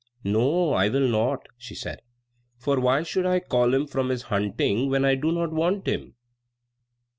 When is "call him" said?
3.39-3.85